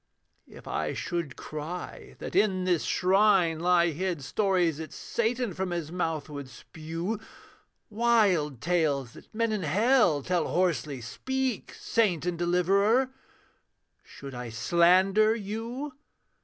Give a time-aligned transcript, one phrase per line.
[0.47, 5.91] 'If I should cry that in this shrine lie hid Stories that Satan from his
[5.91, 7.19] mouth would spew;
[7.87, 11.75] Wild tales that men in hell tell hoarsely speak!
[11.75, 13.11] Saint and Deliverer!
[14.01, 15.93] Should I slander you?'